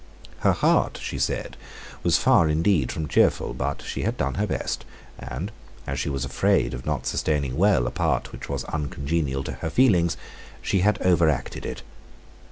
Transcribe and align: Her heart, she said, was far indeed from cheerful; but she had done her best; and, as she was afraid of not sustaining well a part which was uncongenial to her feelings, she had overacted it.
Her 0.39 0.53
heart, 0.53 0.99
she 0.99 1.19
said, 1.19 1.57
was 2.01 2.17
far 2.17 2.49
indeed 2.49 2.91
from 2.91 3.07
cheerful; 3.07 3.53
but 3.53 3.83
she 3.85 4.01
had 4.01 4.17
done 4.17 4.33
her 4.33 4.47
best; 4.47 4.83
and, 5.19 5.51
as 5.85 5.99
she 5.99 6.09
was 6.09 6.25
afraid 6.25 6.73
of 6.73 6.87
not 6.87 7.05
sustaining 7.05 7.55
well 7.55 7.85
a 7.85 7.91
part 7.91 8.31
which 8.31 8.49
was 8.49 8.63
uncongenial 8.63 9.43
to 9.43 9.51
her 9.61 9.69
feelings, 9.69 10.17
she 10.59 10.79
had 10.79 10.99
overacted 11.03 11.67
it. 11.67 11.83